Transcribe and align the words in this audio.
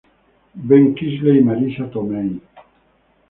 Ben 0.55 0.95
Kingsley 0.95 1.37
y 1.37 1.41
Marisa 1.43 1.85
Tomei. 1.91 2.31